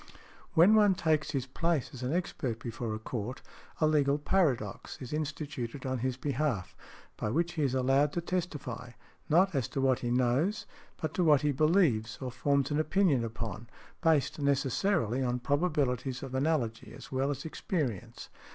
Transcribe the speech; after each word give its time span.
When 0.55 0.73
one 0.73 0.95
takes 0.95 1.29
his 1.29 1.45
place 1.45 1.91
as 1.93 2.01
an 2.01 2.11
expert 2.11 2.57
before 2.57 2.95
a 2.95 2.97
court, 2.97 3.43
a 3.79 3.85
legal 3.85 4.17
paradox 4.17 4.97
is 4.99 5.13
instituted 5.13 5.85
on 5.85 5.99
his 5.99 6.17
behalf, 6.17 6.75
by 7.17 7.29
which 7.29 7.53
he 7.53 7.61
is 7.61 7.75
allowed 7.75 8.11
to 8.13 8.21
testify—not 8.21 9.53
as 9.53 9.67
to 9.67 9.79
what 9.79 9.99
he 9.99 10.09
knows, 10.09 10.65
but 10.99 11.13
to 11.13 11.23
what 11.23 11.41
he 11.41 11.51
believes 11.51 12.17
or 12.19 12.31
forms 12.31 12.71
an 12.71 12.79
opinion 12.79 13.23
upon, 13.23 13.69
based 14.01 14.39
necessarily 14.39 15.21
on 15.21 15.37
probabilities 15.37 16.23
of 16.23 16.33
analogy 16.33 16.91
as 16.95 17.11
well 17.11 17.29
as 17.29 17.45
experience. 17.45 18.29